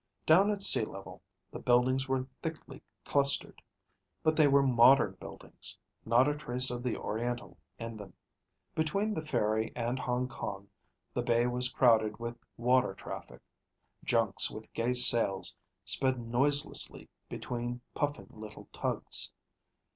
[0.25, 1.21] Down at sea level,
[1.51, 3.61] the buildings were thickly clustered.
[4.23, 8.15] But they were modern buildings, not a trace of the oriental in them.
[8.73, 10.67] Between the ferry and Hong Kong,
[11.13, 13.41] the bay was crowded with water traffic.
[14.03, 19.29] Junks with gay sails sped noiselessly between puffing little tugs.